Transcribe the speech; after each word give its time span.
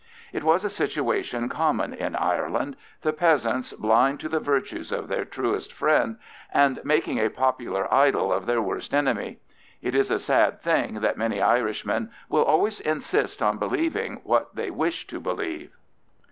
It 0.33 0.43
was 0.43 0.65
a 0.65 0.69
situation 0.71 1.47
common 1.47 1.93
in 1.93 2.15
Ireland—the 2.15 3.13
peasants 3.13 3.73
blind 3.73 4.19
to 4.21 4.29
the 4.29 4.39
virtues 4.39 4.91
of 4.91 5.07
their 5.07 5.23
truest 5.25 5.71
friend, 5.71 6.17
and 6.51 6.83
making 6.83 7.19
a 7.19 7.29
popular 7.29 7.85
idol 7.93 8.33
of 8.33 8.47
their 8.47 8.63
worst 8.63 8.95
enemy: 8.95 9.37
it 9.79 9.93
is 9.93 10.09
a 10.09 10.17
sad 10.17 10.59
thing 10.59 11.01
that 11.01 11.19
many 11.19 11.39
Irishmen 11.39 12.09
will 12.29 12.43
always 12.45 12.79
insist 12.81 13.43
in 13.43 13.57
believing 13.59 14.21
what 14.23 14.55
they 14.55 14.71
wish 14.71 15.05
to 15.05 15.19
believe. 15.19 15.77